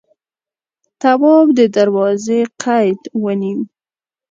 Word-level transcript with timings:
تواب 1.01 1.47
د 1.57 1.59
دروازې 1.77 2.39
قید 2.61 3.01
ونيو. 3.23 3.61